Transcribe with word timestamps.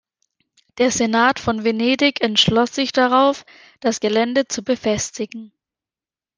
Der 0.79 0.89
Senat 0.89 1.37
von 1.39 1.63
Venedig 1.63 2.21
entschloss 2.21 2.73
sich 2.73 2.91
darauf, 2.91 3.45
das 3.81 3.99
Gelände 3.99 4.47
zu 4.47 4.63
befestigen. 4.63 5.53